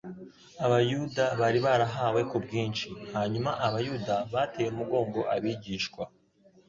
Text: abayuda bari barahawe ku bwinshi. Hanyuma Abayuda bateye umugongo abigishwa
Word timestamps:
abayuda 0.65 1.23
bari 1.39 1.59
barahawe 1.65 2.21
ku 2.29 2.37
bwinshi. 2.43 2.87
Hanyuma 3.13 3.51
Abayuda 3.67 4.13
bateye 4.33 4.67
umugongo 4.73 5.19
abigishwa 5.35 6.03